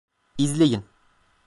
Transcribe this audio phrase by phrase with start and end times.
[0.37, 0.83] İzleyin.